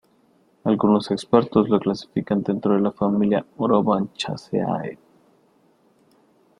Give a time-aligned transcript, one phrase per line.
[0.63, 4.97] Algunos expertos lo clasifican dentro de la familia Orobanchaceae.